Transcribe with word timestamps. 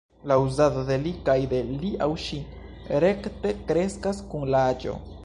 La 0.29 0.35
uzado 0.43 0.81
de 0.87 0.95
”li” 1.01 1.11
kaj 1.27 1.35
de 1.51 1.59
”li 1.83 1.91
aŭ 2.05 2.09
ŝi” 2.25 2.39
rekte 3.05 3.55
kreskas 3.71 4.27
kun 4.33 4.49
la 4.57 4.65
aĝo. 4.73 4.99